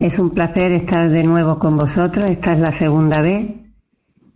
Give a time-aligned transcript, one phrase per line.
[0.00, 3.50] Es un placer estar de nuevo con vosotros, esta es la segunda vez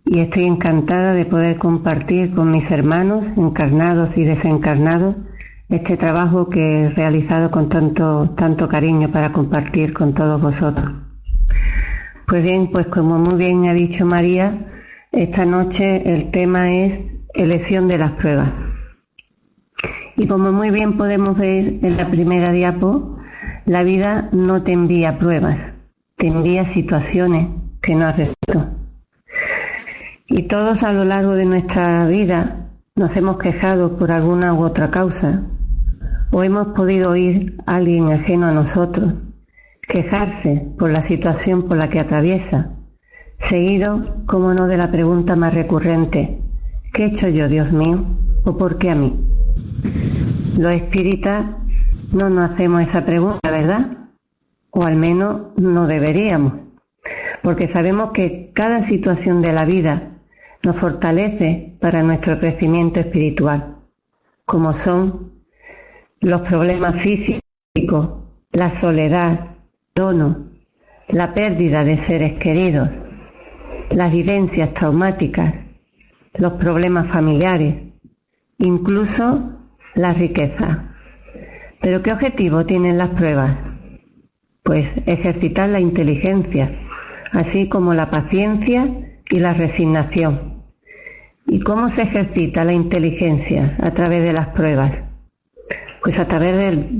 [0.05, 5.15] y estoy encantada de poder compartir con mis hermanos, encarnados y desencarnados,
[5.67, 10.91] este trabajo que he realizado con tanto, tanto cariño para compartir con todos vosotros.
[12.27, 14.67] Pues bien, pues como muy bien ha dicho María,
[15.11, 17.01] esta noche el tema es
[17.33, 18.53] elección de las pruebas.
[20.15, 23.14] Y como muy bien podemos ver en la primera diapo,
[23.65, 25.73] la vida no te envía pruebas,
[26.15, 27.49] te envía situaciones
[27.81, 28.15] que no has.
[30.27, 34.91] Y todos a lo largo de nuestra vida nos hemos quejado por alguna u otra
[34.91, 35.43] causa,
[36.31, 39.13] o hemos podido oír a alguien ajeno a nosotros
[39.87, 42.71] quejarse por la situación por la que atraviesa,
[43.39, 46.39] seguido, como no, de la pregunta más recurrente,
[46.93, 48.03] ¿qué he hecho yo, Dios mío?
[48.43, 49.19] ¿O por qué a mí?
[50.57, 51.45] Los espíritas
[52.13, 54.09] no nos hacemos esa pregunta, ¿verdad?
[54.71, 56.53] O al menos no deberíamos,
[57.41, 60.11] porque sabemos que cada situación de la vida
[60.63, 63.77] nos fortalece para nuestro crecimiento espiritual,
[64.45, 65.31] como son
[66.21, 67.41] los problemas físicos,
[68.51, 69.51] la soledad,
[69.93, 70.47] dono,
[71.09, 72.89] la pérdida de seres queridos,
[73.91, 75.53] las vivencias traumáticas,
[76.33, 77.93] los problemas familiares,
[78.57, 79.51] incluso
[79.93, 80.94] la riqueza.
[81.85, 83.59] Pero ¿qué objetivo tienen las pruebas?
[84.63, 86.79] Pues ejercitar la inteligencia,
[87.31, 90.63] así como la paciencia y la resignación.
[91.45, 94.93] ¿Y cómo se ejercita la inteligencia a través de las pruebas?
[96.01, 96.53] Pues a través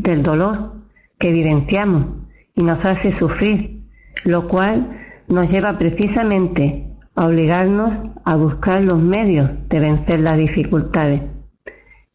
[0.04, 0.74] del, dolor
[1.18, 3.82] que vivenciamos y nos hace sufrir,
[4.24, 11.24] lo cual nos lleva precisamente a obligarnos a buscar los medios de vencer las dificultades.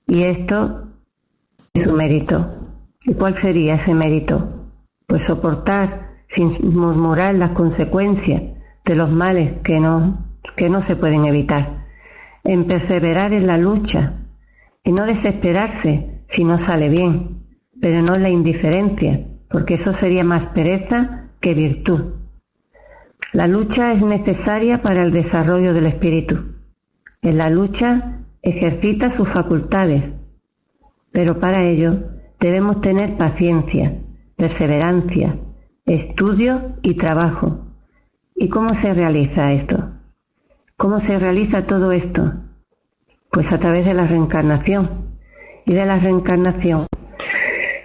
[0.06, 0.84] Y esto
[1.74, 2.59] es su mérito.
[3.06, 4.68] ¿Y cuál sería ese mérito?
[5.06, 8.42] Pues soportar sin murmurar las consecuencias
[8.84, 11.86] de los males que no, que no se pueden evitar,
[12.44, 14.14] en perseverar en la lucha,
[14.84, 17.46] en no desesperarse si no sale bien,
[17.80, 22.14] pero no en la indiferencia, porque eso sería más pereza que virtud.
[23.32, 26.56] La lucha es necesaria para el desarrollo del espíritu.
[27.22, 30.12] En la lucha ejercita sus facultades,
[31.12, 34.00] pero para ello debemos tener paciencia,
[34.36, 35.38] perseverancia,
[35.84, 37.66] estudio y trabajo.
[38.34, 39.90] ¿Y cómo se realiza esto?
[40.76, 42.32] ¿Cómo se realiza todo esto?
[43.30, 45.10] Pues a través de la reencarnación.
[45.66, 46.86] Y de la reencarnación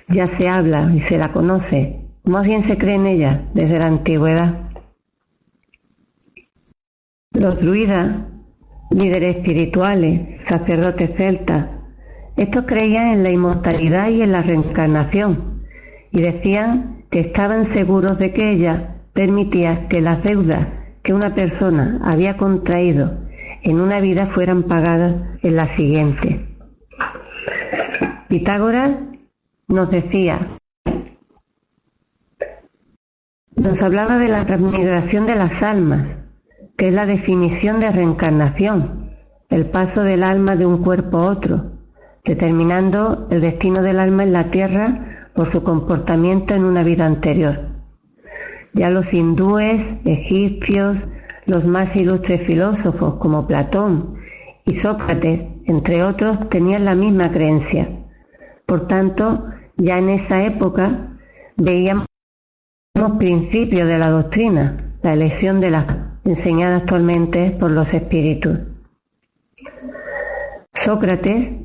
[0.08, 3.90] ya se habla y se la conoce, más bien se cree en ella desde la
[3.90, 4.70] antigüedad.
[7.32, 8.28] Los druidas,
[8.92, 11.75] líderes espirituales, sacerdotes celtas,
[12.38, 15.64] estos creían en la inmortalidad y en la reencarnación
[16.12, 20.68] y decían que estaban seguros de que ella permitía que las deudas
[21.02, 23.26] que una persona había contraído
[23.62, 26.46] en una vida fueran pagadas en la siguiente.
[28.28, 28.92] Pitágoras
[29.68, 30.58] nos decía,
[33.56, 36.18] nos hablaba de la transmigración de las almas,
[36.78, 39.12] que es la definición de reencarnación,
[39.50, 41.75] el paso del alma de un cuerpo a otro,
[42.26, 47.70] determinando el destino del alma en la tierra por su comportamiento en una vida anterior.
[48.74, 51.00] Ya los hindúes, egipcios,
[51.46, 54.16] los más ilustres filósofos como Platón
[54.66, 57.88] y Sócrates, entre otros, tenían la misma creencia.
[58.66, 59.46] Por tanto,
[59.78, 61.18] ya en esa época
[61.56, 62.08] veíamos
[63.20, 68.60] principios de la doctrina, la elección de la enseñada actualmente por los espíritus.
[70.74, 71.65] Sócrates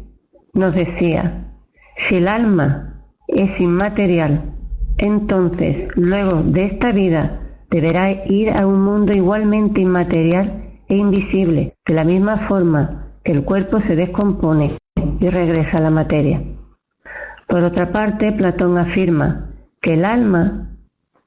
[0.53, 1.55] nos decía,
[1.97, 4.55] si el alma es inmaterial,
[4.99, 11.95] entonces luego de esta vida deberá ir a un mundo igualmente inmaterial e invisible, de
[11.95, 14.79] la misma forma que el cuerpo se descompone
[15.21, 16.43] y regresa a la materia.
[17.47, 19.51] Por otra parte, Platón afirma
[19.81, 20.77] que el alma,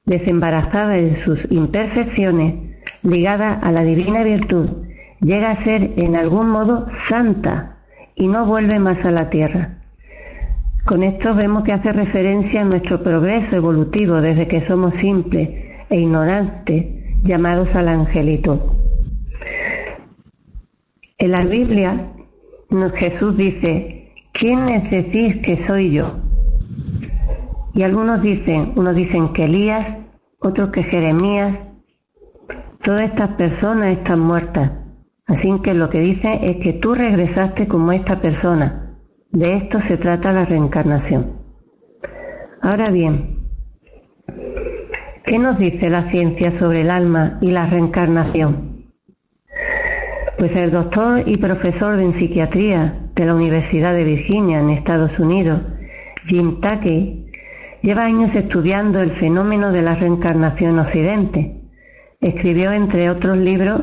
[0.06, 4.70] desembarazada de sus imperfecciones, ligada a la divina virtud,
[5.22, 7.74] llega a ser en algún modo santa
[8.16, 9.78] y no vuelve más a la tierra.
[10.86, 15.50] Con esto vemos que hace referencia a nuestro progreso evolutivo desde que somos simples
[15.90, 16.86] e ignorantes,
[17.24, 18.76] llamados al angelito.
[21.18, 22.14] En la Biblia
[22.96, 26.20] Jesús dice, ¿quién decís que soy yo?
[27.76, 29.96] Y algunos dicen, unos dicen que Elías,
[30.40, 31.58] otros que Jeremías,
[32.82, 34.72] todas estas personas están muertas.
[35.26, 38.98] Así que lo que dice es que tú regresaste como esta persona.
[39.32, 41.42] De esto se trata la reencarnación.
[42.62, 43.50] Ahora bien,
[45.26, 48.92] ¿qué nos dice la ciencia sobre el alma y la reencarnación?
[50.38, 55.62] Pues el doctor y profesor en psiquiatría de la Universidad de Virginia en Estados Unidos,
[56.26, 57.32] Jim Takey,
[57.82, 61.62] lleva años estudiando el fenómeno de la reencarnación occidente.
[62.20, 63.82] Escribió, entre otros libros,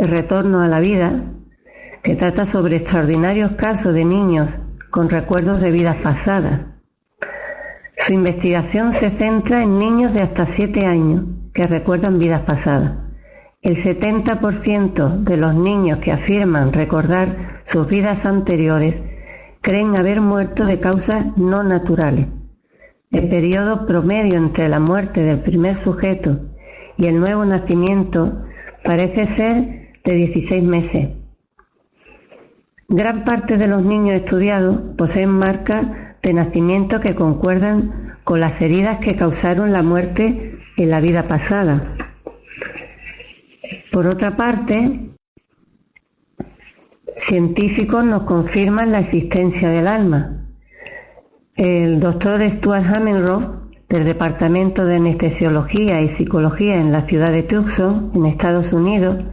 [0.00, 1.12] El retorno a la vida,
[2.02, 4.48] que trata sobre extraordinarios casos de niños
[4.88, 6.62] con recuerdos de vidas pasadas.
[7.98, 13.10] Su investigación se centra en niños de hasta 7 años que recuerdan vidas pasadas.
[13.60, 18.98] El 70% de los niños que afirman recordar sus vidas anteriores
[19.60, 22.26] creen haber muerto de causas no naturales.
[23.10, 26.40] El periodo promedio entre la muerte del primer sujeto
[26.96, 28.46] y el nuevo nacimiento
[28.82, 31.08] parece ser de 16 meses.
[32.88, 35.86] Gran parte de los niños estudiados poseen marcas
[36.22, 41.96] de nacimiento que concuerdan con las heridas que causaron la muerte en la vida pasada.
[43.92, 45.10] Por otra parte,
[47.14, 50.46] científicos nos confirman la existencia del alma.
[51.54, 58.12] El doctor Stuart Hamenroth, del Departamento de Anestesiología y Psicología en la ciudad de Tucson,
[58.14, 59.24] en Estados Unidos,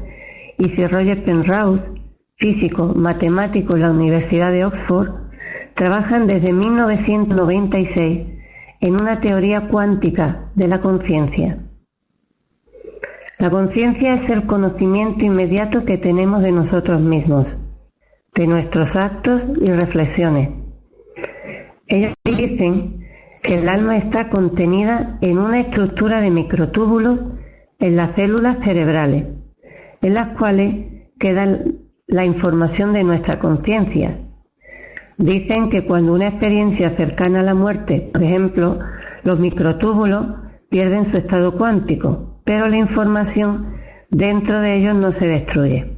[0.57, 1.91] y Sir Roger Penrose,
[2.35, 5.09] físico matemático en la Universidad de Oxford,
[5.73, 8.27] trabajan desde 1996
[8.79, 11.57] en una teoría cuántica de la conciencia.
[13.39, 17.55] La conciencia es el conocimiento inmediato que tenemos de nosotros mismos,
[18.33, 20.49] de nuestros actos y reflexiones.
[21.85, 23.05] Ellos dicen
[23.43, 27.19] que el alma está contenida en una estructura de microtúbulos
[27.79, 29.25] en las células cerebrales,
[30.01, 31.45] en las cuales queda
[32.07, 34.19] la información de nuestra conciencia.
[35.17, 38.79] Dicen que cuando una experiencia cercana a la muerte, por ejemplo,
[39.23, 40.25] los microtúbulos
[40.69, 43.73] pierden su estado cuántico pero la información
[44.09, 45.97] dentro de ellos no se destruye.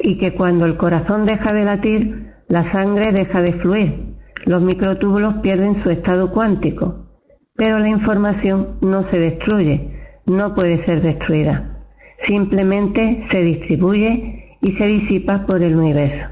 [0.00, 4.16] Y que cuando el corazón deja de latir, la sangre deja de fluir,
[4.46, 7.06] los microtúbulos pierden su estado cuántico,
[7.54, 9.92] pero la información no se destruye,
[10.24, 11.77] no puede ser destruida,
[12.18, 16.26] simplemente se distribuye y se disipa por el universo.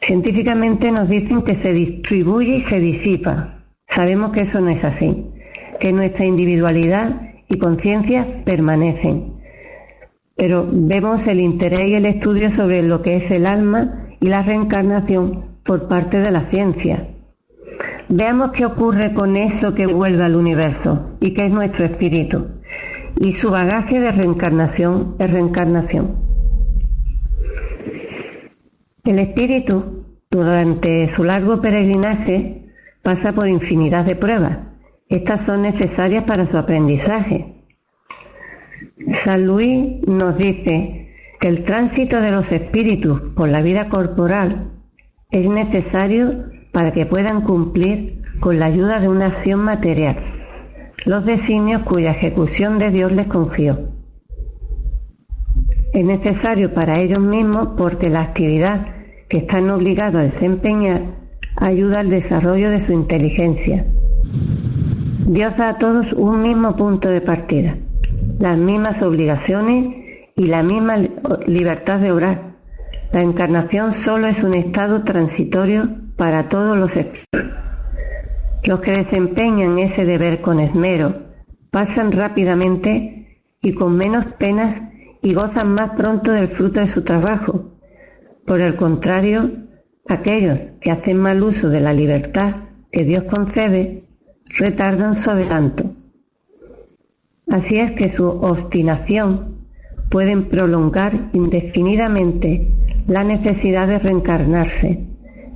[0.00, 3.64] Científicamente nos dicen que se distribuye y se disipa.
[3.86, 5.26] Sabemos que eso no es así,
[5.80, 9.34] que nuestra individualidad y conciencia permanecen.
[10.36, 14.42] Pero vemos el interés y el estudio sobre lo que es el alma y la
[14.42, 17.08] reencarnación por parte de la ciencia.
[18.08, 22.57] Veamos qué ocurre con eso que vuelve al universo y que es nuestro espíritu.
[23.16, 26.28] Y su bagaje de reencarnación es reencarnación.
[29.04, 32.66] El espíritu, durante su largo peregrinaje,
[33.02, 34.68] pasa por infinidad de pruebas
[35.08, 37.54] estas son necesarias para su aprendizaje.
[39.08, 44.72] San Luis nos dice que el tránsito de los espíritus por la vida corporal
[45.30, 50.37] es necesario para que puedan cumplir con la ayuda de una acción material
[51.06, 53.78] los designios cuya ejecución de Dios les confió.
[55.92, 58.94] Es necesario para ellos mismos porque la actividad
[59.28, 61.02] que están obligados a desempeñar
[61.56, 63.84] ayuda al desarrollo de su inteligencia
[65.28, 67.76] Dios da a todos un mismo punto de partida,
[68.38, 70.96] las mismas obligaciones y la misma
[71.46, 72.54] libertad de obrar.
[73.12, 77.67] La encarnación solo es un estado transitorio para todos los espíritus.
[78.64, 81.28] Los que desempeñan ese deber con esmero
[81.70, 84.82] pasan rápidamente y con menos penas
[85.22, 87.72] y gozan más pronto del fruto de su trabajo.
[88.46, 89.50] Por el contrario,
[90.08, 94.04] aquellos que hacen mal uso de la libertad que Dios concede
[94.58, 95.94] retardan su adelanto.
[97.50, 99.66] Así es que su obstinación
[100.10, 102.68] pueden prolongar indefinidamente
[103.06, 105.06] la necesidad de reencarnarse.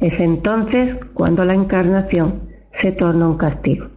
[0.01, 3.89] Es entonces cuando la encarnación se torna un castigo.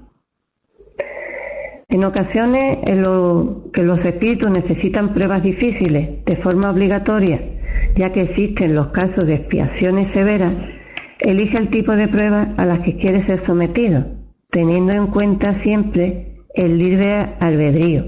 [1.87, 7.39] En ocasiones en lo que los espíritus necesitan pruebas difíciles de forma obligatoria,
[7.95, 10.53] ya que existen los casos de expiaciones severas,
[11.19, 14.05] elige el tipo de pruebas a las que quiere ser sometido,
[14.49, 18.05] teniendo en cuenta siempre el libre albedrío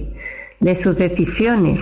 [0.60, 1.80] de sus decisiones,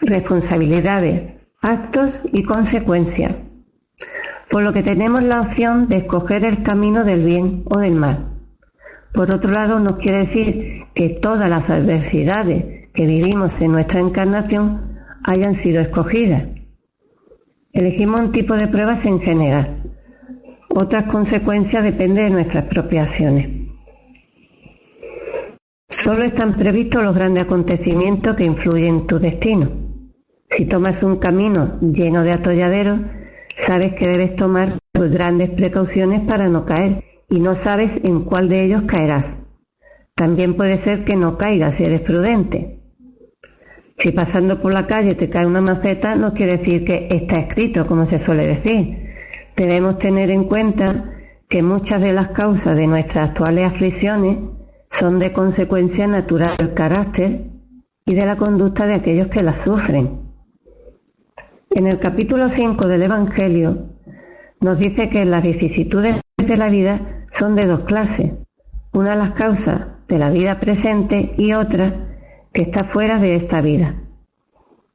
[0.00, 3.36] responsabilidades, actos y consecuencias,
[4.52, 8.34] por lo que tenemos la opción de escoger el camino del bien o del mal.
[9.14, 14.98] Por otro lado, nos quiere decir que todas las adversidades que vivimos en nuestra encarnación
[15.24, 16.48] hayan sido escogidas.
[17.72, 19.84] Elegimos un tipo de pruebas en general.
[20.68, 23.70] Otras consecuencias dependen de nuestras propias acciones.
[25.88, 29.70] Solo están previstos los grandes acontecimientos que influyen en tu destino.
[30.50, 33.00] Si tomas un camino lleno de atolladeros,
[33.56, 38.64] sabes que debes tomar grandes precauciones para no caer y no sabes en cuál de
[38.64, 39.26] ellos caerás.
[40.14, 42.78] También puede ser que no caigas si eres prudente.
[43.96, 47.86] Si pasando por la calle te cae una maceta, no quiere decir que está escrito,
[47.86, 49.10] como se suele decir.
[49.56, 51.12] Debemos tener en cuenta
[51.48, 54.38] que muchas de las causas de nuestras actuales aflicciones
[54.90, 57.46] son de consecuencia natural del carácter
[58.04, 60.21] y de la conducta de aquellos que las sufren.
[61.74, 63.86] En el capítulo 5 del Evangelio
[64.60, 68.32] nos dice que las vicisitudes de la vida son de dos clases.
[68.92, 72.18] Una las causas de la vida presente y otra
[72.52, 74.02] que está fuera de esta vida.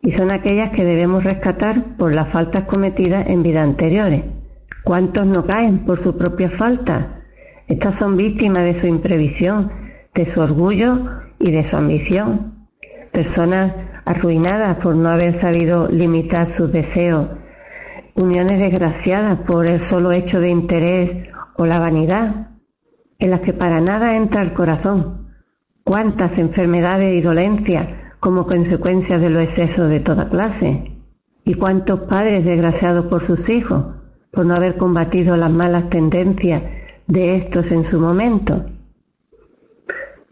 [0.03, 4.24] Y son aquellas que debemos rescatar por las faltas cometidas en vidas anteriores.
[4.84, 7.24] ¿Cuántos no caen por su propia falta?
[7.67, 9.72] Estas son víctimas de su imprevisión,
[10.13, 10.93] de su orgullo
[11.39, 12.67] y de su ambición.
[13.12, 13.74] Personas
[14.08, 17.28] arruinadas por no haber sabido limitar sus deseos.
[18.16, 22.52] Uniones desgraciadas por el solo hecho de interés o la vanidad,
[23.20, 25.28] en las que para nada entra el corazón.
[25.84, 27.86] Cuántas enfermedades y dolencias
[28.22, 30.94] como consecuencia de los excesos de toda clase.
[31.44, 33.96] Y cuántos padres desgraciados por sus hijos,
[34.32, 36.64] por no haber combatido las malas tendencias
[37.08, 38.66] de estos en su momento.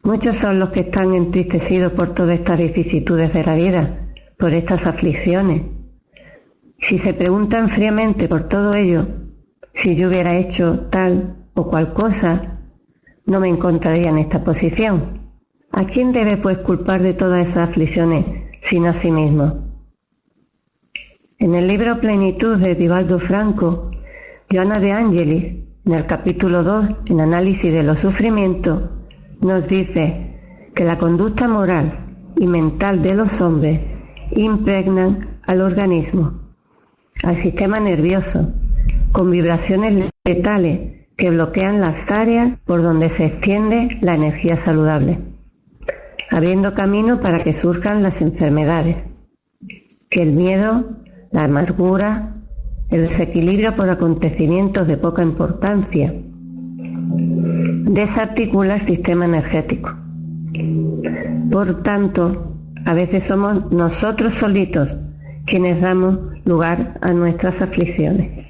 [0.06, 4.86] Muchos son los que están entristecidos por todas estas vicisitudes de la vida, por estas
[4.86, 5.64] aflicciones.
[6.78, 9.08] Si se preguntan fríamente por todo ello,
[9.74, 12.60] si yo hubiera hecho tal o cual cosa,
[13.26, 15.22] no me encontraría en esta posición.
[15.72, 18.28] ¿A quién debe pues culpar de todas esas aflicciones
[18.62, 19.72] sino a sí mismo?
[21.40, 23.90] En el libro Plenitud de Divaldo Franco,
[24.52, 28.95] Joana de Angelis, en el capítulo 2, en análisis de los sufrimientos,
[29.42, 32.06] nos dice que la conducta moral
[32.38, 33.82] y mental de los hombres
[34.32, 36.42] impregnan al organismo,
[37.24, 38.54] al sistema nervioso,
[39.12, 45.20] con vibraciones letales que bloquean las áreas por donde se extiende la energía saludable,
[46.30, 48.98] abriendo camino para que surjan las enfermedades,
[50.10, 50.98] que el miedo,
[51.32, 52.36] la amargura,
[52.90, 56.14] el desequilibrio por acontecimientos de poca importancia,
[57.86, 59.94] desarticula el sistema energético.
[61.52, 64.94] Por tanto, a veces somos nosotros solitos
[65.46, 68.48] quienes damos lugar a nuestras aflicciones.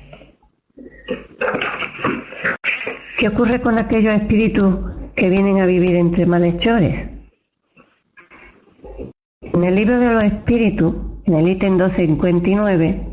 [3.18, 4.76] ¿Qué ocurre con aquellos espíritus
[5.16, 7.10] que vienen a vivir entre malhechores?
[9.42, 13.08] En el libro de los espíritus, en el ítem 259,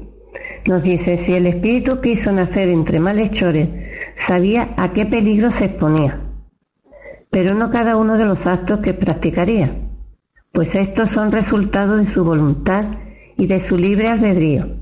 [0.66, 3.68] nos dice, si el espíritu quiso nacer entre malhechores,
[4.16, 6.20] sabía a qué peligro se exponía,
[7.30, 9.74] pero no cada uno de los actos que practicaría,
[10.52, 12.84] pues estos son resultado de su voluntad
[13.36, 14.76] y de su libre albedrío.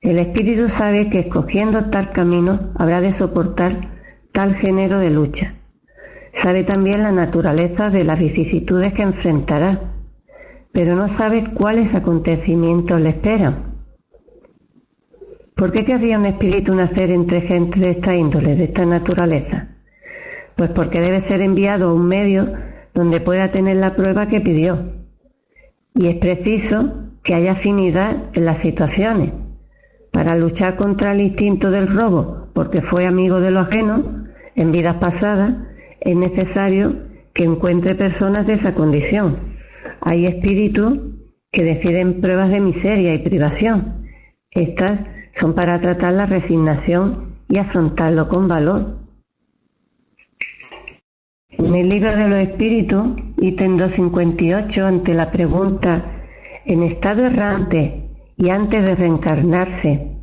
[0.00, 3.98] El espíritu sabe que escogiendo tal camino habrá de soportar
[4.32, 5.54] tal género de lucha.
[6.32, 9.92] Sabe también la naturaleza de las vicisitudes que enfrentará,
[10.72, 13.67] pero no sabe cuáles acontecimientos le esperan.
[15.58, 19.70] ¿Por qué querría un espíritu nacer entre gente de esta índole, de esta naturaleza?
[20.54, 22.52] Pues porque debe ser enviado a un medio
[22.94, 24.92] donde pueda tener la prueba que pidió.
[25.96, 29.32] Y es preciso que haya afinidad en las situaciones
[30.12, 34.98] para luchar contra el instinto del robo, porque fue amigo de lo ajeno en vidas
[35.02, 35.56] pasadas,
[36.00, 37.02] es necesario
[37.34, 39.56] que encuentre personas de esa condición.
[40.02, 41.00] Hay espíritus
[41.50, 44.06] que deciden pruebas de miseria y privación.
[44.52, 48.98] Estas son para tratar la resignación y afrontarlo con valor.
[51.50, 53.06] En el libro de los espíritus,
[53.40, 56.24] ítem 258, ante la pregunta,
[56.64, 60.16] en estado errante y antes de reencarnarse,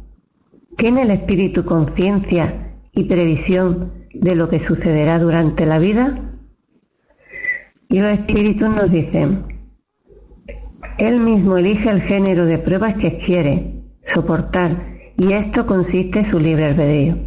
[0.75, 6.33] ¿tiene el espíritu conciencia y previsión de lo que sucederá durante la vida?
[7.87, 9.45] Y los espíritus nos dicen,
[10.97, 16.39] él mismo elige el género de pruebas que quiere soportar y esto consiste en su
[16.39, 17.17] libre albedrío.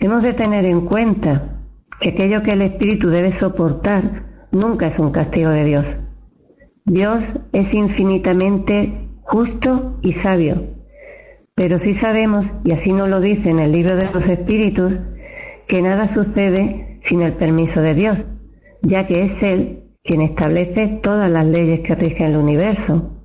[0.00, 1.60] Hemos de tener en cuenta
[2.00, 5.96] que aquello que el espíritu debe soportar nunca es un castigo de Dios.
[6.84, 10.62] Dios es infinitamente justo y sabio,
[11.54, 14.94] pero sí sabemos, y así nos lo dice en el libro de los espíritus,
[15.66, 18.18] que nada sucede sin el permiso de Dios,
[18.82, 23.17] ya que es Él quien establece todas las leyes que rigen el universo.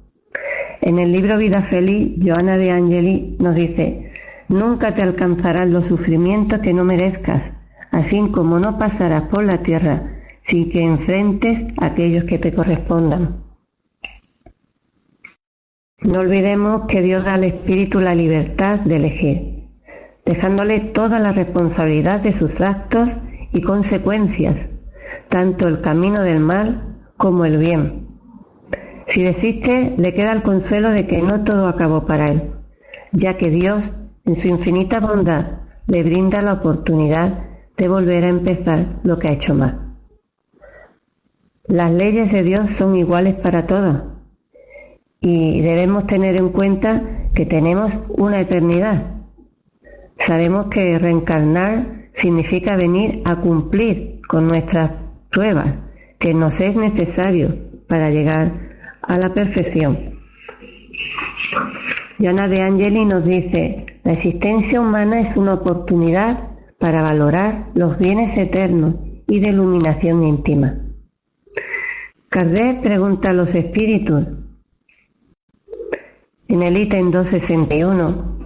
[0.86, 4.12] En el libro Vida Feliz, Joana de Angeli nos dice,
[4.50, 7.54] nunca te alcanzarán los sufrimientos que no merezcas,
[7.92, 13.44] así como no pasarás por la tierra sin que enfrentes a aquellos que te correspondan.
[16.02, 19.70] No olvidemos que Dios da al Espíritu la libertad de elegir,
[20.25, 23.10] dejándole toda la responsabilidad de sus actos
[23.54, 24.58] y consecuencias,
[25.30, 28.03] tanto el camino del mal como el bien.
[29.08, 32.52] Si desiste, le queda el consuelo de que no todo acabó para él,
[33.12, 33.84] ya que Dios,
[34.26, 37.46] en su infinita bondad, le brinda la oportunidad
[37.78, 39.96] de volver a empezar lo que ha hecho mal.
[41.66, 44.04] Las leyes de Dios son iguales para todos
[45.20, 49.14] y debemos tener en cuenta que tenemos una eternidad.
[50.18, 54.92] Sabemos que reencarnar significa venir a cumplir con nuestras
[55.30, 55.76] pruebas
[56.20, 57.56] que nos es necesario
[57.88, 58.73] para llegar
[59.04, 60.20] a la perfección.
[62.20, 68.36] Joana de Angeli nos dice, la existencia humana es una oportunidad para valorar los bienes
[68.38, 68.96] eternos
[69.28, 70.80] y de iluminación íntima.
[72.30, 74.26] Kardec pregunta a los espíritus,
[76.48, 78.40] en el ítem 261,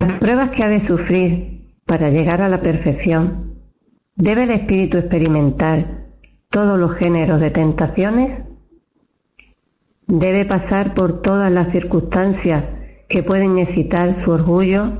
[0.00, 3.44] las pruebas que ha de sufrir para llegar a la perfección
[4.16, 6.06] ¿Debe el espíritu experimentar
[6.48, 8.44] todos los géneros de tentaciones?
[10.06, 12.64] ¿Debe pasar por todas las circunstancias
[13.08, 14.92] que pueden excitar su orgullo,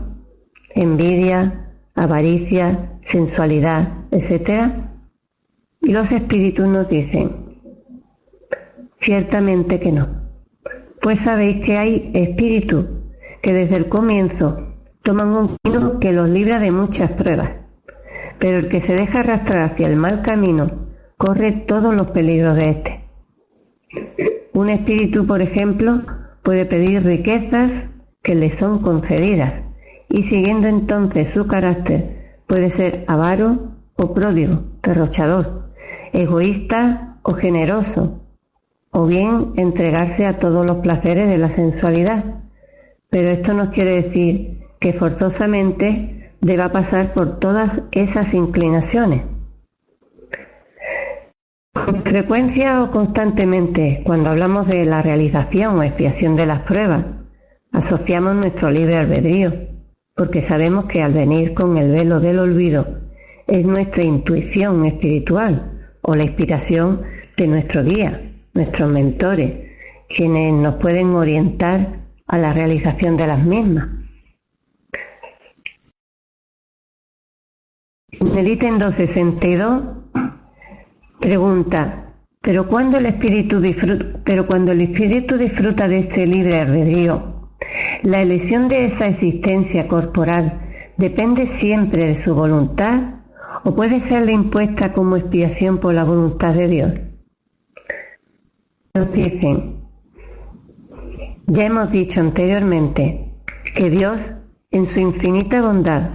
[0.74, 4.92] envidia, avaricia, sensualidad, etcétera?
[5.80, 7.60] Y los espíritus nos dicen,
[8.98, 10.22] ciertamente que no.
[11.02, 12.86] Pues sabéis que hay espíritus
[13.42, 14.56] que desde el comienzo
[15.02, 17.64] toman un camino que los libra de muchas pruebas
[18.38, 22.70] pero el que se deja arrastrar hacia el mal camino corre todos los peligros de
[22.70, 23.04] éste.
[24.54, 26.02] Un espíritu, por ejemplo,
[26.44, 29.64] puede pedir riquezas que le son concedidas
[30.08, 35.70] y siguiendo entonces su carácter puede ser avaro o pródigo, derrochador,
[36.12, 38.20] egoísta o generoso,
[38.92, 42.24] o bien entregarse a todos los placeres de la sensualidad.
[43.10, 49.33] Pero esto no quiere decir que forzosamente deba pasar por todas esas inclinaciones.
[51.74, 57.04] Con frecuencia o constantemente, cuando hablamos de la realización o expiación de las pruebas,
[57.72, 59.52] asociamos nuestro libre albedrío,
[60.14, 63.00] porque sabemos que al venir con el velo del olvido
[63.48, 67.02] es nuestra intuición espiritual o la inspiración
[67.36, 69.72] de nuestro guía, nuestros mentores,
[70.08, 73.88] quienes nos pueden orientar a la realización de las mismas.
[78.12, 80.03] En el ítem 262
[81.24, 87.48] pregunta, pero cuando el espíritu disfruta, de este libre albedrío,
[88.02, 90.60] la elección de esa existencia corporal
[90.98, 93.14] depende siempre de su voluntad
[93.64, 96.92] o puede serle impuesta como expiación por la voluntad de Dios.
[98.92, 99.76] Nos dicen,
[101.46, 103.32] ya hemos dicho anteriormente
[103.74, 104.20] que Dios,
[104.70, 106.10] en su infinita bondad,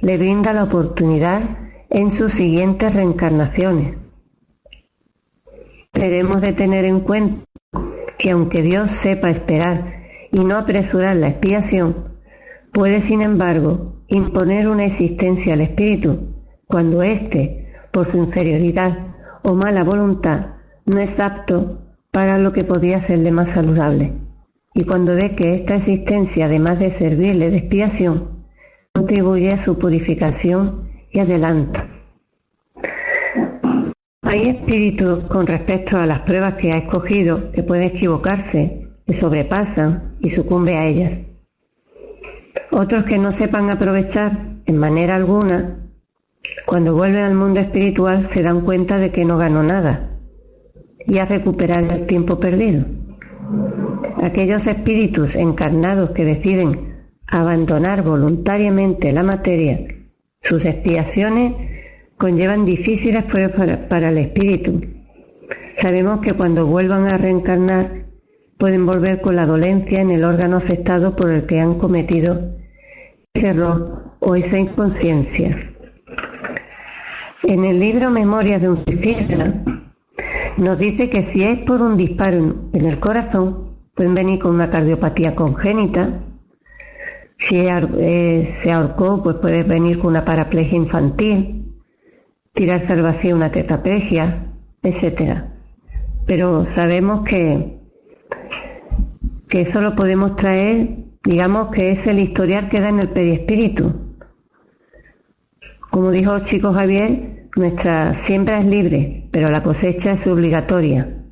[0.00, 1.58] le brinda la oportunidad
[1.90, 4.03] en sus siguientes reencarnaciones.
[5.94, 7.44] Debemos de tener en cuenta
[8.18, 10.02] que aunque Dios sepa esperar
[10.32, 12.14] y no apresurar la expiación,
[12.72, 16.34] puede sin embargo imponer una existencia al espíritu
[16.66, 20.54] cuando éste, por su inferioridad o mala voluntad,
[20.86, 21.80] no es apto
[22.10, 24.12] para lo que podría serle más saludable,
[24.74, 28.44] y cuando ve que esta existencia, además de servirle de expiación,
[28.92, 31.93] contribuye a su purificación y adelanto.
[34.24, 40.16] Hay espíritus con respecto a las pruebas que ha escogido que pueden equivocarse, que sobrepasan
[40.20, 41.18] y sucumbe a ellas.
[42.70, 45.90] Otros que no sepan aprovechar en manera alguna,
[46.66, 50.18] cuando vuelven al mundo espiritual se dan cuenta de que no ganó nada
[51.06, 52.86] y a recuperar el tiempo perdido.
[54.26, 56.94] Aquellos espíritus encarnados que deciden
[57.26, 59.80] abandonar voluntariamente la materia,
[60.40, 61.73] sus expiaciones
[62.16, 64.80] conllevan difíciles pruebas para, el espíritu.
[65.76, 68.04] Sabemos que cuando vuelvan a reencarnar
[68.58, 72.56] pueden volver con la dolencia en el órgano afectado por el que han cometido
[73.34, 75.70] ese error o esa inconsciencia.
[77.42, 79.62] En el libro Memorias de un suicida
[80.56, 84.70] nos dice que si es por un disparo en el corazón, pueden venir con una
[84.70, 86.20] cardiopatía congénita.
[87.36, 91.63] Si eh, se ahorcó, pues puede venir con una paraplegia infantil,
[92.54, 94.46] tirarse al vacío una tetraplegia,
[94.82, 95.52] etcétera.
[96.26, 97.80] Pero sabemos que,
[99.48, 103.92] que eso lo podemos traer, digamos que es el historial que da en el perispíritu.
[105.90, 111.22] Como dijo Chico Javier, nuestra siembra es libre, pero la cosecha es obligatoria.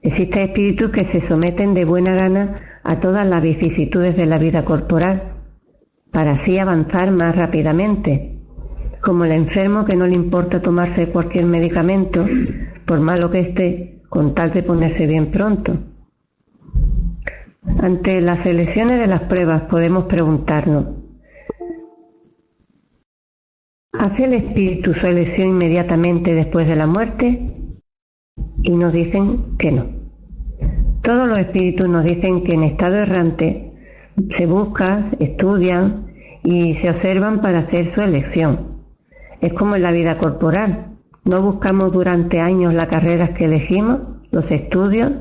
[0.00, 4.64] Existen espíritus que se someten de buena gana a todas las vicisitudes de la vida
[4.64, 5.34] corporal,
[6.12, 8.37] para así avanzar más rápidamente,
[9.08, 12.26] como el enfermo que no le importa tomarse cualquier medicamento,
[12.84, 15.78] por malo que esté, con tal de ponerse bien pronto.
[17.80, 20.88] Ante las elecciones de las pruebas podemos preguntarnos,
[23.94, 27.80] ¿hace el espíritu su elección inmediatamente después de la muerte?
[28.62, 29.86] Y nos dicen que no.
[31.00, 33.72] Todos los espíritus nos dicen que en estado errante
[34.28, 36.12] se busca, estudian
[36.44, 38.77] y se observan para hacer su elección.
[39.40, 40.96] Es como en la vida corporal.
[41.24, 45.12] No buscamos durante años las carreras que elegimos, los estudios,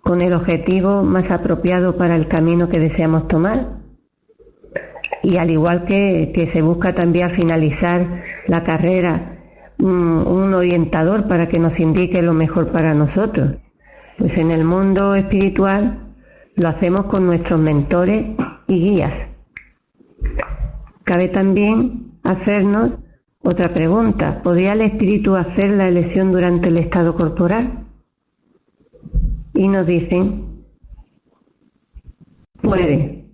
[0.00, 3.78] con el objetivo más apropiado para el camino que deseamos tomar.
[5.22, 9.28] Y al igual que, que se busca también al finalizar la carrera
[9.78, 13.56] un orientador para que nos indique lo mejor para nosotros.
[14.18, 16.14] Pues en el mundo espiritual
[16.54, 18.36] lo hacemos con nuestros mentores
[18.68, 19.28] y guías.
[21.04, 22.98] Cabe también hacernos
[23.42, 24.42] otra pregunta.
[24.42, 27.84] ¿Podría el espíritu hacer la elección durante el estado corporal?
[29.54, 30.64] Y nos dicen,
[32.62, 33.26] puede,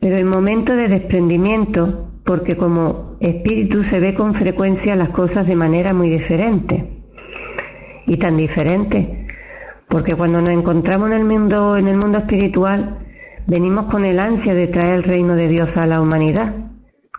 [0.00, 5.54] pero en momento de desprendimiento porque como espíritu se ve con frecuencia las cosas de
[5.54, 7.04] manera muy diferente.
[8.06, 9.28] Y tan diferente,
[9.88, 12.98] porque cuando nos encontramos en el mundo, en el mundo espiritual,
[13.46, 16.54] venimos con el ansia de traer el reino de Dios a la humanidad,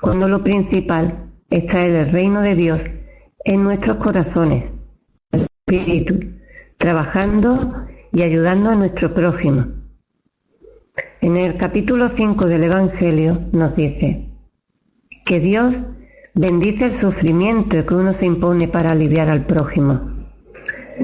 [0.02, 2.84] cuando lo principal es traer el reino de Dios
[3.44, 4.66] en nuestros corazones,
[5.32, 6.20] el espíritu,
[6.78, 9.68] trabajando y ayudando a nuestro prójimo.
[11.22, 14.28] En el capítulo 5 del Evangelio nos dice,
[15.28, 15.82] que Dios
[16.34, 20.14] bendice el sufrimiento que uno se impone para aliviar al prójimo.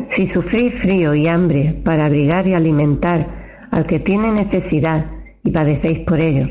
[0.09, 5.11] Si sufrís frío y hambre para abrigar y alimentar al que tiene necesidad
[5.43, 6.47] y padecéis por ello,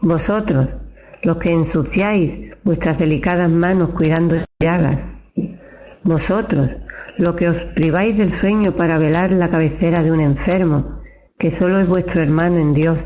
[0.00, 0.68] vosotros,
[1.22, 4.98] los que ensuciáis vuestras delicadas manos cuidando llagas,
[6.02, 6.70] vosotros,
[7.18, 11.00] los que os priváis del sueño para velar la cabecera de un enfermo,
[11.38, 12.98] que solo es vuestro hermano en Dios,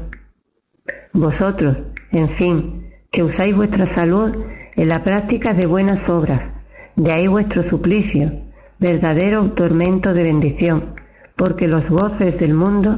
[1.13, 1.77] vosotros,
[2.11, 4.33] en fin, que usáis vuestra salud
[4.77, 6.51] en la práctica de buenas obras,
[6.97, 8.31] de ahí vuestro suplicio,
[8.79, 10.95] verdadero tormento de bendición,
[11.37, 12.97] porque los goces del mundo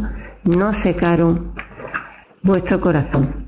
[0.57, 1.55] no secaron
[2.43, 3.44] vuestro corazón.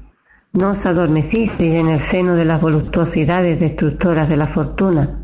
[0.58, 5.20] No os adormecisteis en el seno de las voluptuosidades destructoras de la fortuna,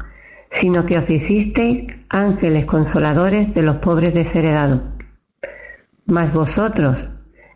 [0.50, 4.82] sino que os hicisteis ángeles consoladores de los pobres desheredados.
[6.04, 7.08] Mas vosotros,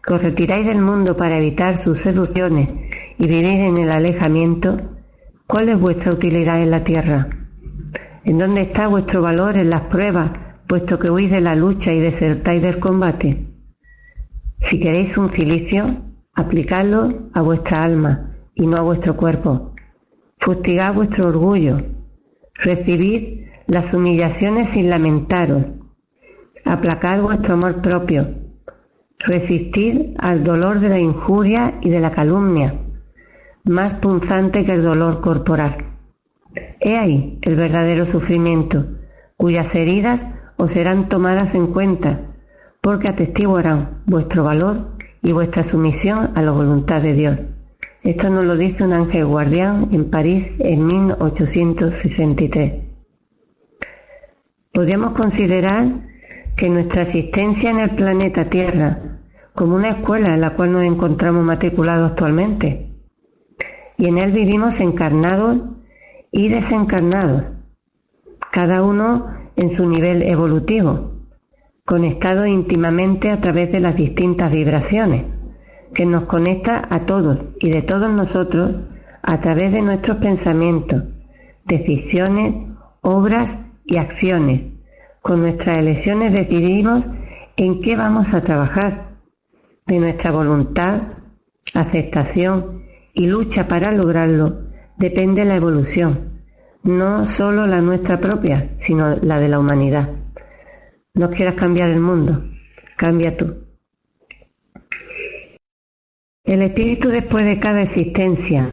[0.03, 2.71] que os retiráis del mundo para evitar sus seducciones
[3.19, 4.79] y vivir en el alejamiento,
[5.47, 7.29] ¿cuál es vuestra utilidad en la tierra?
[8.25, 10.31] ¿En dónde está vuestro valor en las pruebas,
[10.67, 13.49] puesto que huís de la lucha y desertáis del combate?
[14.63, 16.06] Si queréis un cilicio,
[16.37, 19.73] aplicadlo a vuestra alma y no a vuestro cuerpo.
[20.39, 21.83] Fustigad vuestro orgullo.
[22.55, 25.65] Recibid las humillaciones sin lamentaros.
[26.65, 28.29] Aplacad vuestro amor propio.
[29.19, 32.87] Resistid al dolor de la injuria y de la calumnia
[33.67, 35.77] más punzante que el dolor corporal.
[36.81, 38.87] He ahí el verdadero sufrimiento,
[39.37, 40.23] cuyas heridas
[40.57, 42.21] os serán tomadas en cuenta,
[42.81, 44.96] porque atestiguarán vuestro valor
[45.27, 47.37] y vuestra sumisión a la voluntad de Dios.
[48.05, 52.85] Esto nos lo dice un ángel guardián en París en 1863.
[54.73, 55.85] Podríamos considerar
[56.57, 59.19] que nuestra existencia en el planeta Tierra
[59.53, 62.93] como una escuela en la cual nos encontramos matriculados actualmente
[63.99, 65.59] y en él vivimos encarnados
[66.31, 67.47] y desencarnados,
[68.53, 71.16] cada uno en su nivel evolutivo.
[71.87, 75.25] Conectados íntimamente a través de las distintas vibraciones,
[75.95, 78.75] que nos conecta a todos y de todos nosotros
[79.23, 81.05] a través de nuestros pensamientos,
[81.65, 82.55] decisiones,
[83.03, 84.73] obras y acciones.
[85.23, 87.05] Con nuestras elecciones decidimos
[87.57, 89.07] en qué vamos a trabajar.
[89.87, 91.03] De nuestra voluntad,
[91.73, 92.83] aceptación
[93.15, 94.67] y lucha para lograrlo
[94.99, 96.43] depende la evolución,
[96.83, 100.26] no solo la nuestra propia, sino la de la humanidad.
[101.17, 102.45] No quieras cambiar el mundo,
[102.95, 103.55] cambia tú.
[106.45, 108.71] El espíritu después de cada existencia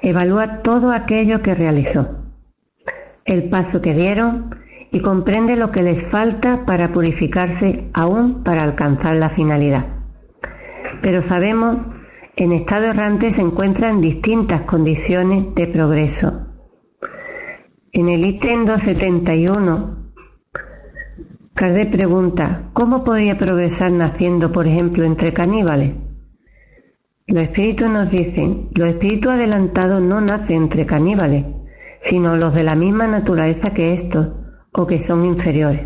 [0.00, 2.24] evalúa todo aquello que realizó,
[3.24, 4.54] el paso que dieron
[4.92, 9.86] y comprende lo que les falta para purificarse aún para alcanzar la finalidad.
[11.02, 11.78] Pero sabemos,
[12.36, 16.46] en estado errante se encuentran distintas condiciones de progreso.
[17.92, 19.99] En el ítem 271
[21.60, 25.92] Kardec pregunta, ¿cómo podría progresar naciendo, por ejemplo, entre caníbales?
[27.26, 31.44] Los espíritus nos dicen, los espíritus adelantados no nacen entre caníbales,
[32.00, 34.28] sino los de la misma naturaleza que estos,
[34.72, 35.82] o que son inferiores.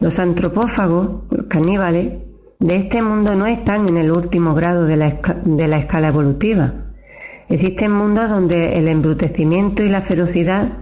[0.00, 2.12] Los antropófagos, los caníbales,
[2.60, 6.92] de este mundo no están en el último grado de la, de la escala evolutiva.
[7.48, 10.80] Existen mundos donde el embrutecimiento y la ferocidad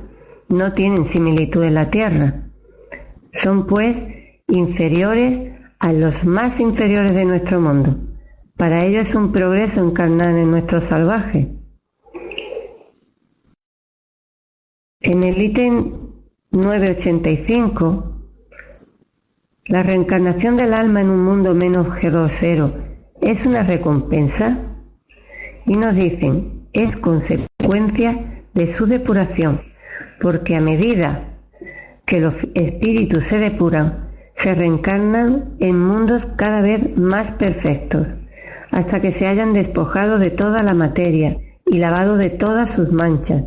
[0.49, 2.42] no tienen similitud en la Tierra,
[3.33, 3.97] son pues
[4.49, 7.97] inferiores a los más inferiores de nuestro mundo.
[8.57, 11.49] Para ellos es un progreso encarnar en nuestro salvaje.
[15.01, 15.93] En el ítem
[16.53, 18.13] 985,
[19.65, 22.75] la reencarnación del alma en un mundo menos grosero
[23.21, 24.59] es una recompensa
[25.67, 29.63] y nos dicen es consecuencia de su depuración,
[30.21, 31.32] porque a medida
[32.13, 38.07] que los espíritus se depuran, se reencarnan en mundos cada vez más perfectos,
[38.71, 43.45] hasta que se hayan despojado de toda la materia y lavado de todas sus manchas,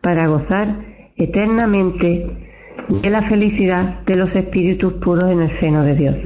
[0.00, 0.80] para gozar
[1.14, 2.48] eternamente
[2.88, 6.16] de la felicidad de los espíritus puros en el seno de Dios.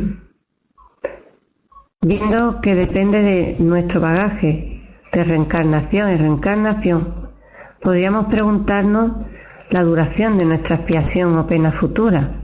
[2.01, 4.81] Viendo que depende de nuestro bagaje
[5.13, 7.29] de reencarnación y reencarnación,
[7.83, 9.27] podríamos preguntarnos
[9.73, 12.43] la duración de nuestra expiación o pena futura.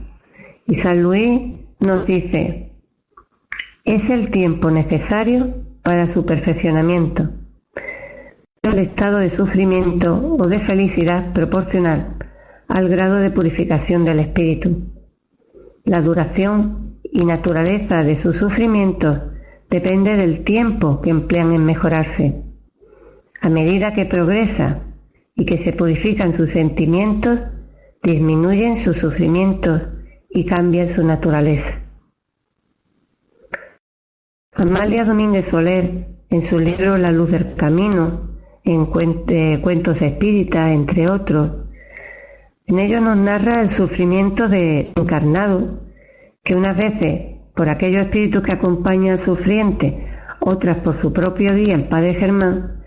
[0.65, 2.71] Y San Luis nos dice,
[3.85, 7.29] es el tiempo necesario para su perfeccionamiento,
[8.63, 12.17] el estado de sufrimiento o de felicidad proporcional
[12.67, 14.87] al grado de purificación del espíritu.
[15.85, 19.19] La duración y naturaleza de sus sufrimientos
[19.69, 22.43] depende del tiempo que emplean en mejorarse.
[23.41, 24.88] A medida que progresa
[25.39, 27.39] y que se purifican sus sentimientos,
[28.03, 29.83] disminuyen sus sufrimientos
[30.29, 31.81] y cambian su naturaleza.
[34.51, 38.85] Amalia Domínguez Soler, en su libro La luz del camino, en
[39.61, 41.51] cuentos espíritas, entre otros,
[42.67, 45.79] en ello nos narra el sufrimiento de encarnado,
[46.43, 50.05] que unas veces por aquellos espíritus que acompañan al sufriente,
[50.41, 52.78] otras por su propio día, el Padre Germán,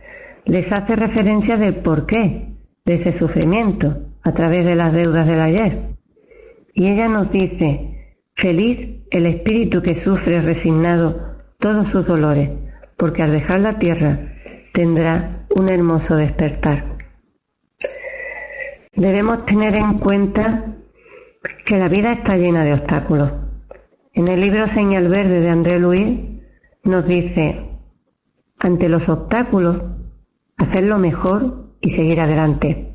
[0.44, 5.96] les hace referencia del porqué de ese sufrimiento a través de las deudas del ayer.
[6.74, 12.50] Y ella nos dice, feliz el espíritu que sufre resignado todos sus dolores,
[12.96, 14.32] porque al dejar la tierra
[14.72, 16.96] tendrá un hermoso despertar.
[18.94, 20.76] Debemos tener en cuenta
[21.64, 23.32] que la vida está llena de obstáculos.
[24.12, 26.02] En el libro Señal Verde de André Luis
[26.84, 27.68] nos dice,
[28.58, 29.82] ante los obstáculos
[30.62, 32.94] hacerlo mejor y seguir adelante.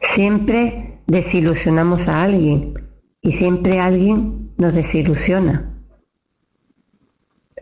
[0.00, 2.74] Siempre desilusionamos a alguien
[3.20, 5.70] y siempre alguien nos desilusiona.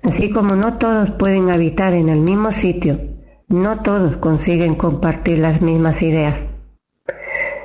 [0.02, 2.98] Así como no todos pueden habitar en el mismo sitio,
[3.48, 6.40] no todos consiguen compartir las mismas ideas.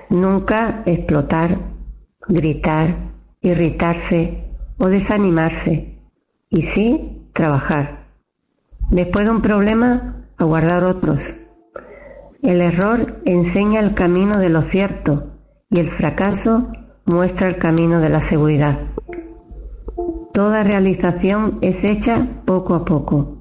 [0.10, 1.60] Nunca explotar,
[2.28, 4.44] gritar, irritarse
[4.78, 5.96] o desanimarse,
[6.50, 8.08] y sí trabajar.
[8.90, 11.22] Después de un problema, aguardar otros.
[12.42, 15.32] El error enseña el camino de lo cierto
[15.70, 16.72] y el fracaso
[17.06, 18.80] muestra el camino de la seguridad.
[20.34, 23.38] Toda realización es hecha poco a poco.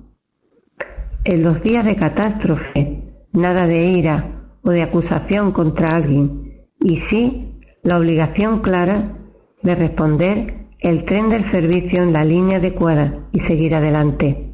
[1.24, 3.02] En los días de catástrofe,
[3.32, 9.18] nada de ira o de acusación contra alguien, y sí la obligación clara
[9.62, 14.53] de responder el tren del servicio en la línea adecuada y seguir adelante.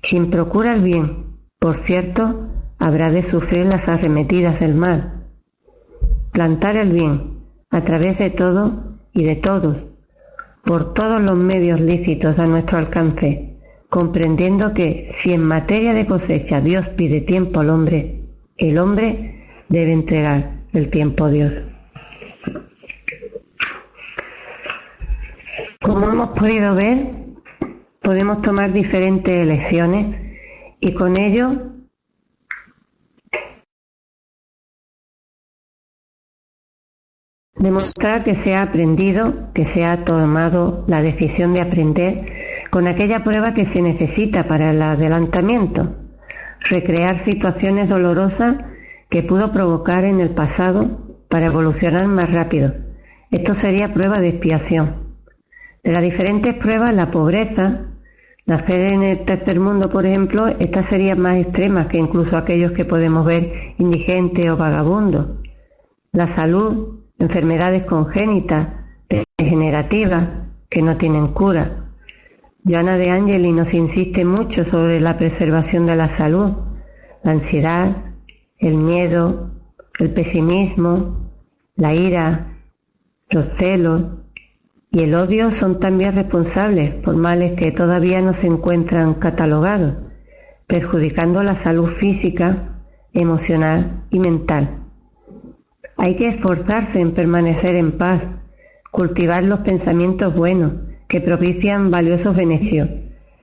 [0.00, 5.26] Quien procura el bien, por cierto, habrá de sufrir las arremetidas del mal.
[6.32, 9.88] Plantar el bien a través de todo y de todos
[10.68, 13.56] por todos los medios lícitos a nuestro alcance,
[13.88, 18.20] comprendiendo que si en materia de cosecha Dios pide tiempo al hombre,
[18.58, 21.54] el hombre debe entregar el tiempo a Dios.
[25.80, 27.27] Como hemos podido ver,
[28.00, 30.16] podemos tomar diferentes elecciones
[30.80, 31.68] y con ello
[37.56, 42.32] demostrar que se ha aprendido, que se ha tomado la decisión de aprender
[42.70, 45.96] con aquella prueba que se necesita para el adelantamiento,
[46.70, 48.56] recrear situaciones dolorosas
[49.10, 52.74] que pudo provocar en el pasado para evolucionar más rápido.
[53.30, 55.07] Esto sería prueba de expiación.
[55.88, 57.86] De las diferentes pruebas, la pobreza,
[58.44, 62.84] nacer en el tercer mundo, por ejemplo, esta sería más extrema que incluso aquellos que
[62.84, 65.38] podemos ver indigentes o vagabundos.
[66.12, 68.68] La salud, enfermedades congénitas,
[69.38, 70.28] degenerativas,
[70.68, 71.94] que no tienen cura.
[72.62, 76.52] Joana de Angeli nos insiste mucho sobre la preservación de la salud,
[77.22, 77.96] la ansiedad,
[78.58, 79.52] el miedo,
[79.98, 81.30] el pesimismo,
[81.76, 82.58] la ira,
[83.30, 84.18] los celos
[84.90, 89.94] y el odio son también responsables por males que todavía no se encuentran catalogados,
[90.66, 92.80] perjudicando la salud física,
[93.12, 94.80] emocional y mental.
[95.96, 98.22] Hay que esforzarse en permanecer en paz,
[98.90, 100.72] cultivar los pensamientos buenos
[101.06, 102.88] que propician valiosos beneficios.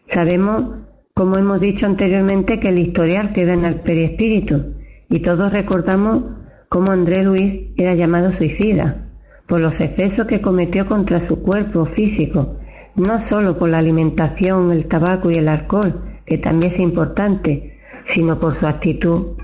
[0.08, 4.76] Sabemos, como hemos dicho anteriormente, que el historial queda en el perispíritu
[5.10, 6.24] y todos recordamos
[6.70, 9.05] cómo André Luis era llamado suicida
[9.48, 12.58] por los excesos que cometió contra su cuerpo físico,
[12.96, 18.40] no solo por la alimentación, el tabaco y el alcohol, que también es importante, sino
[18.40, 19.38] por su actitud.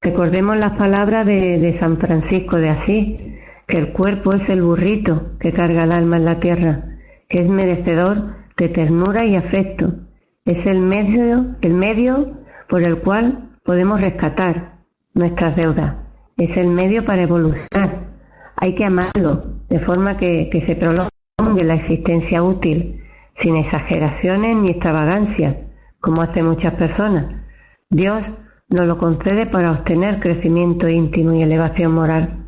[0.00, 3.20] Recordemos las palabras de, San Francisco de Asís,
[3.66, 6.98] que el cuerpo es el burrito que carga el alma en la tierra,
[7.28, 9.94] que es merecedor de ternura y afecto.
[10.44, 12.32] Es el medio, el medio
[12.68, 14.80] por el cual podemos rescatar
[15.14, 16.01] nuestras deudas.
[16.36, 18.12] Es el medio para evolucionar.
[18.56, 23.02] Hay que amarlo de forma que, que se prolongue la existencia útil,
[23.34, 25.56] sin exageraciones ni extravagancias,
[26.00, 27.42] como hacen muchas personas.
[27.90, 28.30] Dios
[28.68, 32.46] nos lo concede para obtener crecimiento íntimo y elevación moral.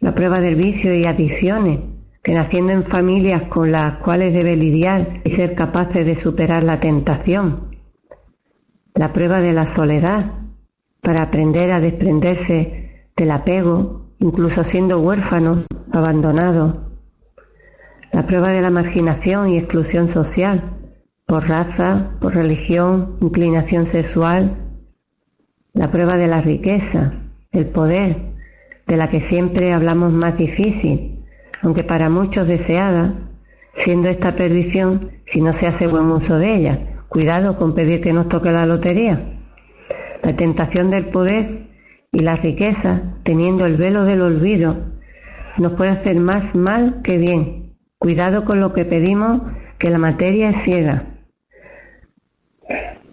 [0.00, 1.80] La prueba del vicio y adicciones,
[2.22, 6.80] que naciendo en familias con las cuales debe lidiar y ser capaces de superar la
[6.80, 7.76] tentación.
[8.94, 10.32] La prueba de la soledad,
[11.00, 16.90] para aprender a desprenderse del apego, incluso siendo huérfano, abandonado.
[18.12, 20.76] La prueba de la marginación y exclusión social,
[21.26, 24.56] por raza, por religión, inclinación sexual,
[25.72, 27.12] la prueba de la riqueza,
[27.52, 28.30] el poder,
[28.86, 31.24] de la que siempre hablamos más difícil,
[31.62, 33.30] aunque para muchos deseada,
[33.74, 37.04] siendo esta perdición si no se hace buen uso de ella.
[37.08, 39.39] Cuidado con pedir que nos toque la lotería.
[40.22, 41.68] La tentación del poder
[42.12, 44.76] y la riqueza, teniendo el velo del olvido,
[45.58, 47.74] nos puede hacer más mal que bien.
[47.98, 49.42] Cuidado con lo que pedimos,
[49.78, 51.06] que la materia es ciega.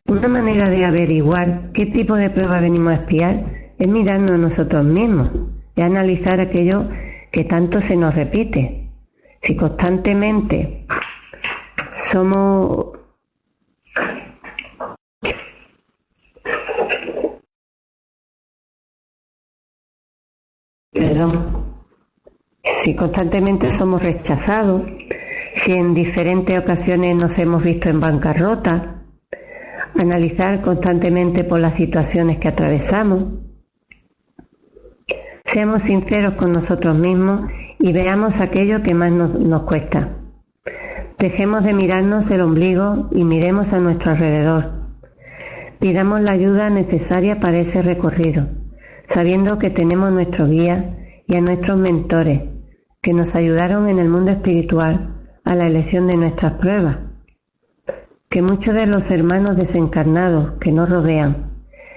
[0.07, 4.85] Una manera de averiguar qué tipo de prueba venimos a espiar es mirarnos a nosotros
[4.85, 5.29] mismos
[5.75, 6.89] y analizar aquello
[7.31, 8.89] que tanto se nos repite.
[9.41, 10.87] Si constantemente
[11.89, 12.97] somos
[20.97, 21.65] Perdón.
[22.63, 24.81] Si constantemente somos rechazados,
[25.53, 29.03] si en diferentes ocasiones nos hemos visto en bancarrota,
[30.01, 33.25] analizar constantemente por las situaciones que atravesamos.
[35.45, 40.17] Seamos sinceros con nosotros mismos y veamos aquello que más nos, nos cuesta.
[41.17, 44.71] Dejemos de mirarnos el ombligo y miremos a nuestro alrededor.
[45.79, 48.47] Pidamos la ayuda necesaria para ese recorrido,
[49.09, 52.41] sabiendo que tenemos nuestro guía y a nuestros mentores
[53.01, 57.07] que nos ayudaron en el mundo espiritual a la elección de nuestras pruebas
[58.29, 61.51] que muchos de los hermanos desencarnados que nos rodean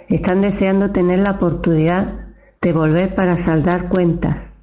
[0.09, 2.29] están deseando tener la oportunidad
[2.63, 4.55] de volver para saldar cuentas,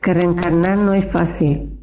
[0.00, 1.80] que reencarnar no es fácil,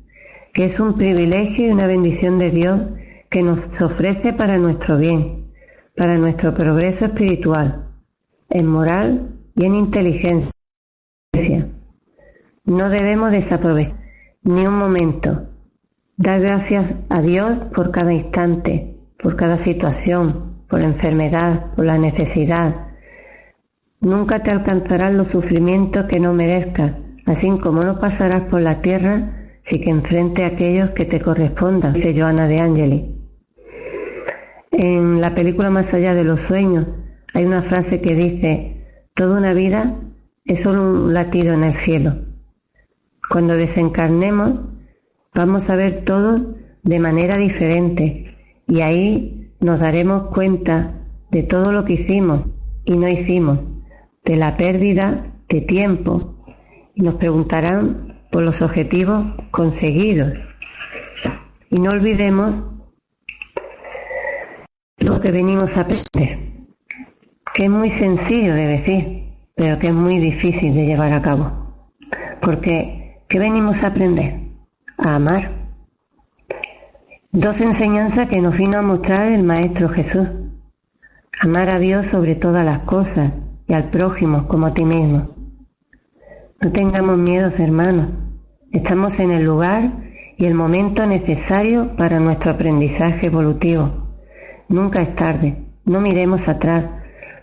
[0.53, 2.81] que es un privilegio y una bendición de Dios
[3.29, 5.51] que nos ofrece para nuestro bien,
[5.95, 7.87] para nuestro progreso espiritual,
[8.49, 10.49] en moral y en inteligencia.
[12.63, 13.99] No debemos desaprovechar
[14.43, 15.49] ni un momento.
[16.15, 21.97] Dar gracias a Dios por cada instante, por cada situación, por la enfermedad, por la
[21.97, 22.87] necesidad.
[23.99, 26.93] Nunca te alcanzarán los sufrimientos que no merezcas,
[27.25, 31.93] así como no pasarás por la tierra sí que enfrente a aquellos que te correspondan,
[31.93, 33.15] dice Joana de Angeli.
[34.71, 36.87] En la película Más allá de los sueños
[37.33, 38.78] hay una frase que dice,
[39.19, 39.99] toda una vida
[40.45, 42.15] es solo un latido en el cielo.
[43.29, 44.61] Cuando desencarnemos,
[45.35, 51.01] vamos a ver todo de manera diferente y ahí nos daremos cuenta
[51.31, 52.45] de todo lo que hicimos
[52.85, 53.59] y no hicimos,
[54.23, 56.35] de la pérdida de tiempo
[56.95, 60.31] y nos preguntarán por los objetivos conseguidos.
[61.69, 62.63] Y no olvidemos
[64.99, 66.58] lo que venimos a aprender,
[67.59, 71.51] que es muy sencillo de decir, pero que es muy difícil de llevar a cabo.
[72.41, 74.39] Porque, ¿qué venimos a aprender?
[74.97, 75.51] A amar.
[77.33, 80.25] Dos enseñanzas que nos vino a mostrar el Maestro Jesús.
[81.41, 83.33] Amar a Dios sobre todas las cosas
[83.67, 85.31] y al prójimo como a ti mismo.
[86.61, 88.07] No tengamos miedo, hermanos.
[88.71, 89.91] Estamos en el lugar
[90.37, 94.15] y el momento necesario para nuestro aprendizaje evolutivo.
[94.69, 95.57] Nunca es tarde.
[95.83, 96.98] No miremos atrás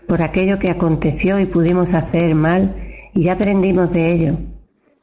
[0.06, 2.76] por aquello que aconteció y pudimos hacer mal
[3.14, 4.38] y ya aprendimos de ello.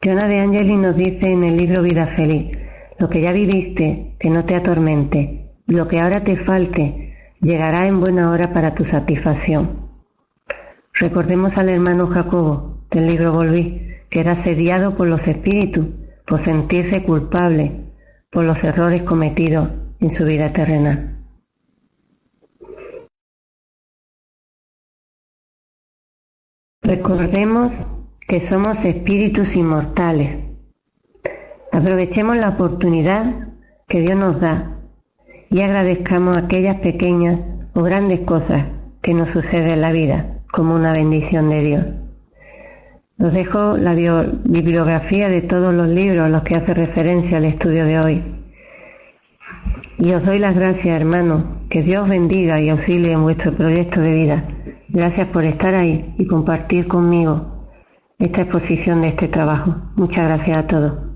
[0.04, 2.58] Jonah de Angeli nos dice en el libro Vida Feliz,
[3.00, 8.00] lo que ya viviste, que no te atormente, lo que ahora te falte, llegará en
[8.00, 9.90] buena hora para tu satisfacción.
[10.94, 15.88] Recordemos al hermano Jacobo del libro Volví, que era asediado por los espíritus,
[16.28, 17.84] por sentirse culpable
[18.34, 21.23] por los errores cometidos en su vida terrenal.
[26.96, 27.74] Recordemos
[28.28, 30.44] que somos espíritus inmortales.
[31.72, 33.48] Aprovechemos la oportunidad
[33.88, 34.78] que Dios nos da
[35.50, 37.40] y agradezcamos aquellas pequeñas
[37.74, 38.66] o grandes cosas
[39.02, 41.86] que nos suceden en la vida como una bendición de Dios.
[43.18, 47.86] Os dejo la bibliografía de todos los libros a los que hace referencia al estudio
[47.86, 48.24] de hoy.
[49.98, 51.44] Y os doy las gracias, hermanos.
[51.72, 54.44] Que Dios bendiga y auxilie en vuestro proyecto de vida.
[54.90, 57.70] Gracias por estar ahí y compartir conmigo
[58.20, 59.76] esta exposición de este trabajo.
[59.96, 61.13] Muchas gracias a todos.